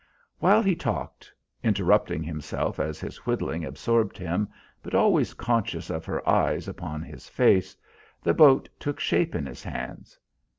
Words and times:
While 0.39 0.63
he 0.63 0.73
talked, 0.75 1.31
interrupting 1.63 2.23
himself 2.23 2.79
as 2.79 2.99
his 2.99 3.17
whittling 3.17 3.63
absorbed 3.63 4.17
him, 4.17 4.49
but 4.81 4.95
always 4.95 5.35
conscious 5.35 5.91
of 5.91 6.05
her 6.05 6.27
eyes 6.27 6.67
upon 6.67 7.03
his 7.03 7.29
face, 7.29 7.77
the 8.23 8.33
boat 8.33 8.67
took 8.79 8.99
shape 8.99 9.35
in 9.35 9.45
his 9.45 9.61
hands. 9.61 10.17